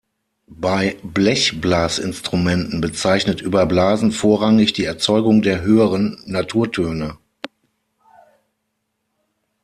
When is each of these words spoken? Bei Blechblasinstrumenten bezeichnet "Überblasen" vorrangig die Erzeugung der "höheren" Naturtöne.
Bei 0.55 0.97
Blechblasinstrumenten 1.03 2.81
bezeichnet 2.81 3.39
"Überblasen" 3.39 4.11
vorrangig 4.11 4.73
die 4.73 4.83
Erzeugung 4.85 5.43
der 5.43 5.61
"höheren" 5.61 6.17
Naturtöne. 6.25 7.19